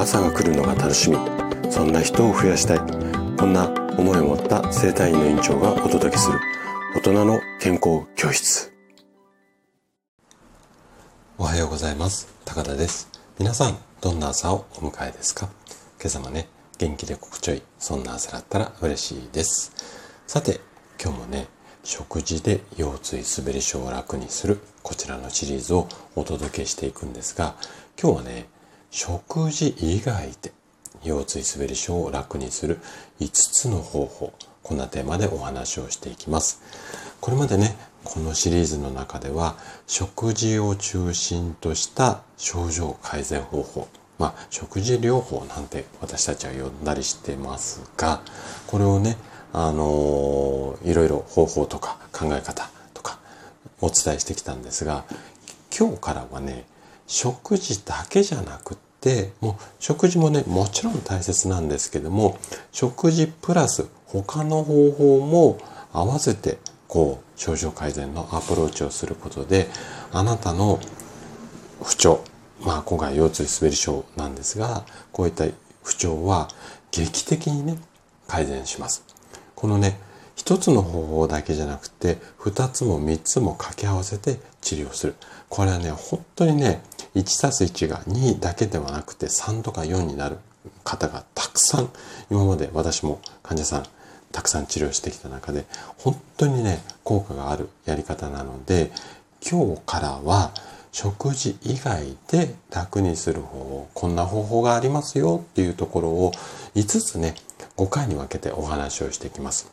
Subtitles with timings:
[0.00, 1.18] 朝が来るのが楽しみ。
[1.70, 2.78] そんな人を増やしたい。
[3.36, 3.68] こんな
[3.98, 6.40] 思いを持った生体院の院長がお届けする。
[6.96, 8.72] 大人の健康教室。
[11.36, 12.32] おはようございます。
[12.46, 13.10] 高田です。
[13.38, 15.50] 皆さんどんな朝をお迎えですか？
[16.00, 16.48] 今朝もね
[16.78, 19.70] 元気で心地よいそんな朝だったら嬉しいです。
[20.26, 20.60] さて
[20.98, 21.46] 今日もね
[21.84, 27.54] 食事で腰椎滑り症を楽にするこちらのシリーズをお届けしていくんですが
[28.02, 28.48] 今日はね
[28.90, 30.52] 食事以外で
[31.04, 32.78] 腰椎滑り症を楽にする
[33.20, 36.60] 5つの方法こんなテーマでお話をしていきます。
[37.20, 39.56] これまでねこのシリーズの中では
[39.86, 43.88] 食事を中心とした症状改善方法
[44.18, 48.22] まあ食事療法なんて私たちは呼んだりしてますが
[48.66, 49.16] これをね
[49.52, 53.18] あのいろいろ方法とか考え方とか
[53.80, 55.04] お伝えしてきたんですが
[55.76, 56.64] 今日からはね
[57.06, 62.38] 食事だけじゃなくってもう食事もねもちろん大切なんですけども
[62.72, 65.58] 食事プラス他の方法も
[65.92, 69.68] 合わせてこう症状改善のアプローチをすることで
[70.12, 70.80] あなたの
[71.82, 72.24] 不調
[72.60, 75.46] まあ今回腰椎滑り症なんですがこういった
[75.82, 76.48] 不調は
[76.90, 77.78] 劇的にね
[78.26, 79.04] 改善します。
[79.54, 79.98] このね
[80.36, 85.14] 一つの方法だけじゃなくて二つも三つも掛け合わせて治療する。
[85.48, 86.82] これはね本当にね
[87.14, 90.38] 1+1 が2だけではなくて3とか4になる
[90.84, 91.90] 方がたくさん
[92.30, 93.84] 今まで私も患者さん
[94.32, 95.64] たくさん治療してきた中で
[95.98, 98.92] 本当にね効果があるやり方なので
[99.48, 100.52] 今日からは
[100.92, 106.32] 食事以外で楽にする方法こんな方法がありますよっていうところを
[106.74, 107.34] 5つね
[107.76, 109.70] 5回に分けてお話をしていきます。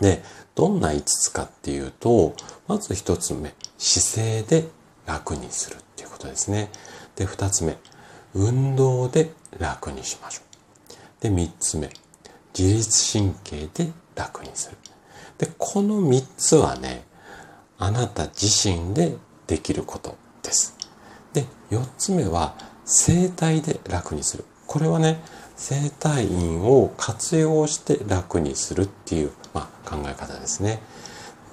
[0.00, 0.22] で、
[0.54, 2.34] どんな5つかっていうと、
[2.66, 4.68] まず1つ目、姿勢で
[5.06, 5.76] 楽にする
[6.20, 6.70] ことですね。
[7.16, 7.76] で、2つ目、
[8.34, 10.42] 運動で楽にしましょ
[11.20, 11.22] う。
[11.22, 11.90] で、3つ目、
[12.56, 14.76] 自律神経で楽にする。
[15.38, 17.04] で、この3つはね、
[17.78, 19.16] あなた自身で
[19.46, 20.76] できることです。
[21.32, 22.54] で、4つ目は、
[22.84, 24.44] 生体で楽にする。
[24.66, 25.22] これはね、
[25.56, 30.80] 整体院を活用して楽にするっていう、まあ、考え方ですね。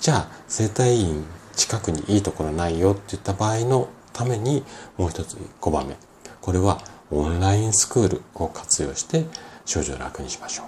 [0.00, 1.24] じゃあ整体院
[1.56, 4.64] 近くにいいところないよって言った場合のために
[4.96, 5.96] もう一つ5番目
[6.40, 6.80] これは
[7.12, 9.26] オンラインスクールを活用して
[9.64, 10.66] 症状を楽にしましょう。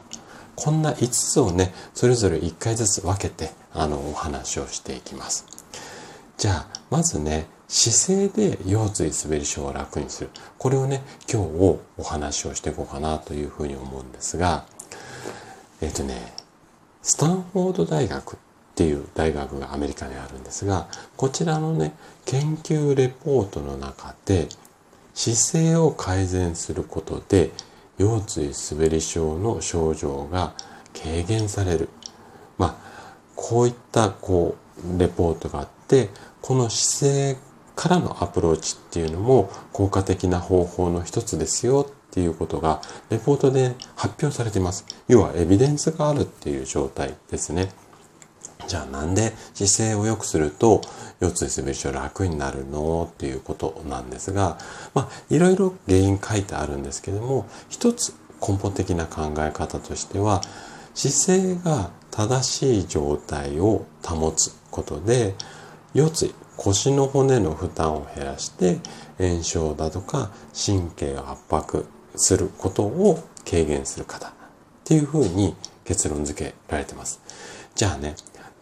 [0.54, 5.46] こんな5つをねそれぞれ1回ずつ分けてあのお話をしていきます。
[6.36, 10.30] じゃあまずね姿勢で腰椎滑り症を楽にする。
[10.58, 14.66] これをね、今日お話をしていこうかなというふうに思うんですが、
[15.80, 16.34] えっ、とね、
[17.00, 18.38] スタンフォード大学
[18.80, 21.92] っていう大学がアメリカにあるんですが、こちらのね、
[22.24, 24.48] 研究レポートの中で、
[25.12, 27.50] 姿勢を改善することで、
[27.98, 30.54] 腰椎滑り症の症状が
[30.94, 31.90] 軽減される。
[32.56, 34.56] まあ、こういったこ
[34.96, 36.08] う、レポートがあって、
[36.40, 37.36] この姿勢
[37.76, 42.80] からのアプローチっていうのも効果的な方法の一つですよっていうことが
[43.10, 44.86] レポートで発表されています。
[45.06, 47.68] 要はエビデンスがあるっていう状態ですね。
[48.70, 50.80] じゃあなんで姿勢を良くすると
[51.18, 53.10] 腰椎滑り症楽になるの？
[53.12, 54.58] っていうことなんですが、
[54.94, 60.40] まあいろいろ原因書いてあるんですけども、一つ根本的な考え方としては
[60.94, 65.34] 姿勢が正しい状態を保つことで
[65.92, 68.78] 腰椎腰の骨の負担を減らして
[69.18, 74.32] 炎症だとか神経を圧迫することを軽減する方っ
[74.84, 77.20] ていうふうに結論付けられてます。
[77.74, 78.14] じゃあね、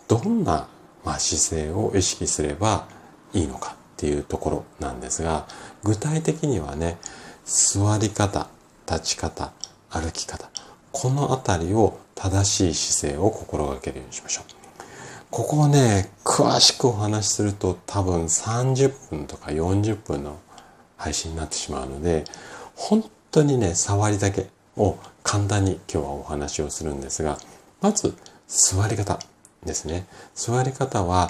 [0.09, 0.67] どんな、
[1.05, 2.89] ま、姿勢を意識すれば
[3.35, 5.47] いいのかっていうところなんですが、
[5.85, 6.99] 具体的にはね、
[7.45, 8.49] 座り方、
[8.91, 9.53] 立ち方、
[9.91, 10.51] 歩き方、
[10.93, 14.45] このあたりを正しい姿勢を心がけるようにしましょう。
[15.31, 20.39] ここをね、詳しくお話しすると多分30分とか40分の
[20.97, 22.25] 配信になってしまうので、
[22.75, 27.38] 本当にね、触りだけを簡単に今日はお話をするんですが、
[27.82, 28.15] まず
[28.47, 29.19] 座り方
[29.64, 30.06] ですね。
[30.34, 31.28] 座り方は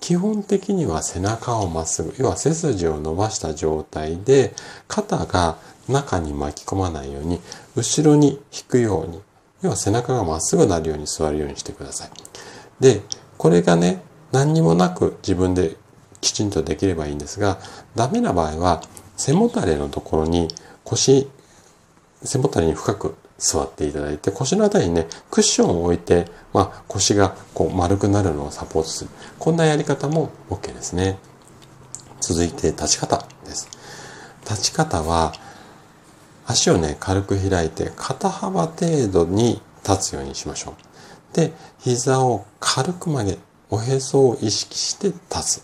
[0.00, 4.54] 基本的には背中をまっすぐ、要は背筋を伸ばした状態で、
[4.86, 5.56] 肩が
[5.88, 7.40] 中に巻き込まないように、
[7.74, 9.20] 後ろに引くように、
[9.62, 12.10] 要は背中がまっすぐなるように座るようにしてください。
[12.80, 13.02] で、
[13.36, 15.76] これがね、何にもなく自分で
[16.20, 17.58] きちんとできればいいんですが、
[17.94, 18.82] ダメな場合は
[19.16, 20.48] 背もたれのところに
[20.84, 21.28] 腰、
[22.22, 29.10] 背もたれに深く座っていただいて、腰のあたりにね、クッションを置いて、まあ、腰がこう丸くなるのをサポートする。
[29.38, 31.18] こんなやり方も OK ですね。
[32.20, 33.68] 続いて立ち方です。
[34.42, 35.32] 立ち方は、
[36.46, 40.74] 足をね、軽く開いて肩幅程度に立つようにしましょ
[41.32, 41.36] う。
[41.36, 43.38] で、膝を軽く曲げ、
[43.70, 45.62] おへそを意識して立つ。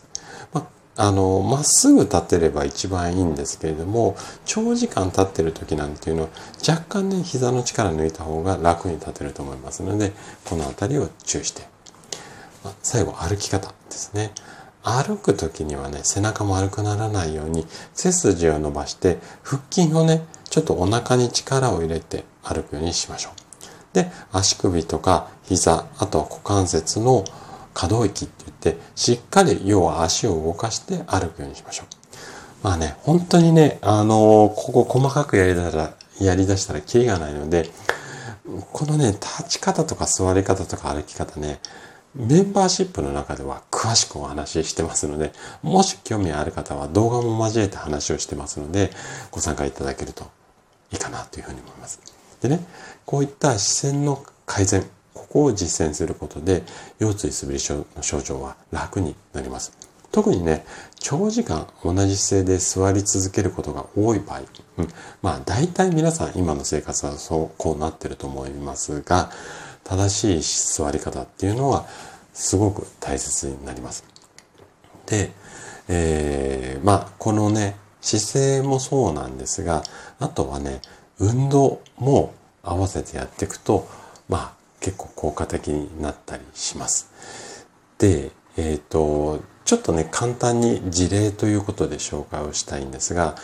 [0.53, 6.29] まあの、まっすぐ立てれば一番いいんですけれども、長時間立ってる時なんていうのは、
[6.67, 10.12] 若干ね、膝の力抜いた方が楽に立てると思いますので、
[10.44, 11.62] この辺りを注意して。
[12.62, 14.32] まあ、最後、歩き方ですね。
[14.85, 23.94] 歩く時にはね、背中も悪くならないように、背筋を伸ばして、腹筋をね、ちょっとお腹に力を入れて歩くようにしましょう。
[23.94, 27.25] で、足首とか膝、あとは股関節の
[27.73, 28.54] 可動域って言っ、
[28.94, 31.87] しっかり要は足を動かして歩くようにしましょう。
[32.64, 37.69] まあね、本当にね、あのー、ここ細かくやりだしたら、やりだしたらキリがないので、
[38.72, 41.61] このね、立ち方とか座り方とか歩き方ね、
[42.14, 45.32] メンバーシップの中では詳しくお話ししてますので、
[45.62, 48.90] もし興味ある方は動画も交えて話をしてますので、
[49.31, 50.25] ご参加いただけると
[50.93, 52.00] いいかなというふうに思います。
[52.40, 52.64] でね、
[53.05, 56.62] こういった視線の改善、ここを実践することで、
[56.99, 59.72] 腰椎すべり症の症状は楽になります。
[60.12, 60.64] 特にね、
[61.00, 64.43] 長時間同じ姿勢で座り続けることが多い場合、
[64.78, 64.88] うん、
[65.22, 69.31] まあ大体皆さん今の生活はそう、こうなってると思いますが、
[69.82, 71.87] 正しい座り方っていうのは
[72.32, 74.05] すごく大切になります。
[75.06, 75.32] で、
[75.88, 79.82] えー、まあ、このね、姿勢もそうなんですが、
[80.19, 80.81] あとはね、
[81.19, 83.88] 運動も合わせてやっていくと、
[84.28, 87.67] まあ、結構効果的になったりします。
[87.97, 93.35] で、えっ、ー、と、ちょっとね、簡単に事例ということで紹介をしたいんですが、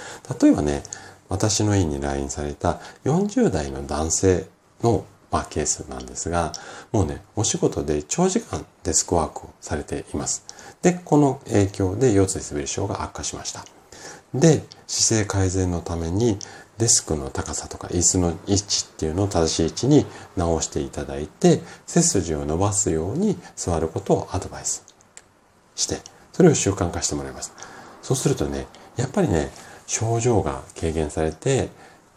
[0.43, 0.83] 例えばね、
[1.31, 4.47] 私の院に来院された40代の男性
[4.83, 6.53] のまあ、ケースなんですが、
[6.91, 10.45] もうね、お仕事で長時間デスクワークをされています。
[10.83, 13.65] で、この影響で腰椎滑り症が悪化しました。
[14.35, 16.39] で、姿勢改善のために
[16.81, 20.07] デスクの高さとか椅子の位置っていうのを正しい位置に
[20.37, 24.85] 直していただいて、背筋を伸ばすように座ることをアドバイス
[25.77, 25.99] して、
[26.33, 27.53] それを習慣化してもらいます。
[28.03, 28.67] そうするとね、
[28.97, 29.51] やっぱりね、
[29.87, 31.69] 症状が軽減されて、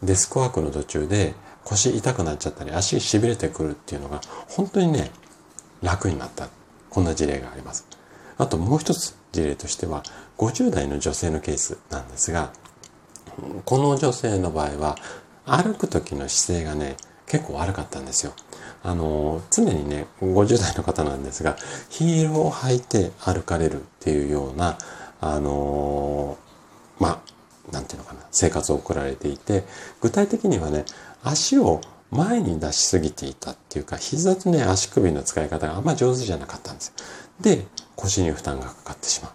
[0.02, 1.34] デスクワークの途中で
[1.64, 5.12] 腰痛くなっちゃったり足痺れてくるっていうのが本当にね
[5.82, 6.50] 楽になった
[6.90, 7.88] こんな事例があります
[8.38, 10.04] あともう一つ事例としては
[10.38, 12.52] 50代の女性のケースなんですが
[13.66, 14.96] この女性の場合は
[15.46, 16.98] 歩く時の姿勢がね
[17.28, 18.34] 結構悪かったんですよ
[18.84, 21.56] あの常にね50代の方なんですが
[21.90, 24.78] ヒールを履いて歩かれるっていうような
[25.22, 26.38] あの
[27.00, 27.34] まあ
[27.72, 29.64] なんていうのかな、生活を送られていて、
[30.02, 30.86] 具体的にはね、
[31.24, 31.82] 足を
[32.12, 36.94] 前に出しすぎていたっていうか、膝とね、足首の使い方があんま上手じゃなかったんですよ。
[37.42, 37.66] で、
[37.96, 39.32] 腰に負担がかかってしまう。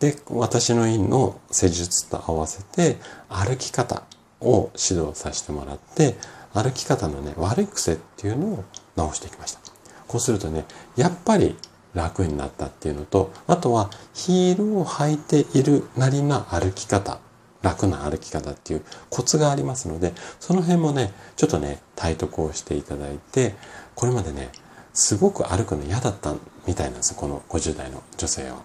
[0.00, 2.96] で、私の院の施術と合わせて、
[3.28, 4.02] 歩き方
[4.40, 6.16] を指導させてもらって、
[6.52, 8.64] 歩き方のね、悪い癖っていうのを
[8.96, 9.60] 直していきました。
[10.08, 10.64] こうするとね、
[10.96, 11.56] やっぱり
[11.94, 17.18] 楽になったっていうのと、あとはヒールを履いているなりな歩き方
[17.66, 23.54] 楽な歩き方っていうコツがありますので、その辺もね、ちょっとね、体得をしていただいて、
[23.94, 24.50] これまでね、
[24.94, 26.34] すごく歩くの嫌だった
[26.66, 28.62] みたいなんですよ、この50代の女性は。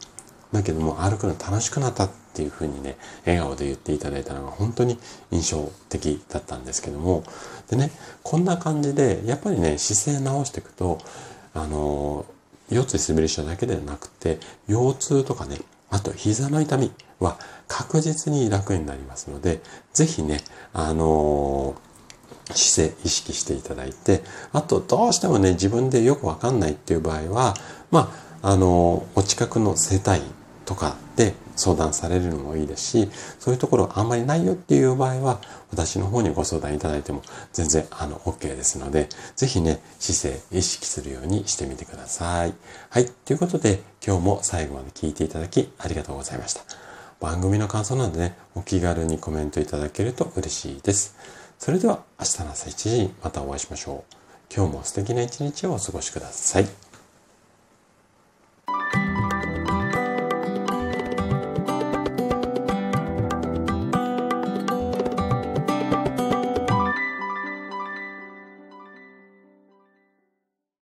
[0.51, 4.97] だけども歩くの楽しくなったっていうふうにね、笑顔で言っていただいたのが本当に
[5.31, 7.23] 印象的だったんですけども、
[7.69, 7.91] でね、
[8.23, 10.99] こんな感じで、やっぱりね、姿勢直していくと、
[11.53, 12.25] あの、
[12.69, 19.61] 腰椎滑り症だけではなくて、腰痛とかね、あと膝の痛みは確実に楽になりますので、
[19.93, 20.39] ぜひね、
[20.73, 27.55] あのー、姿勢意識していただいて、あとどうしてもね、自分でよくわかんないっていう場合は、
[27.91, 35.41] まあ、あの、お近くの整体院とかで相談されるのもいいですし、そういうところあんまりないよっていう場合は、
[35.71, 37.21] 私の方にご相談いただいても
[37.53, 42.53] 全然あの OK ですので、ぜひね、姿勢意識するようにしてみてください。
[42.89, 43.05] はい。
[43.05, 46.61] ということで、今日も最後まで聞いていただきありがとうございました。
[47.19, 51.15] 番組の感想なんでね、お気軽にコメントいただけると嬉しいです。
[51.59, 54.15] それでは明日の朝1時にまたお会いしましょう。
[54.53, 56.90] 今日も素敵な一日をお過ごしください。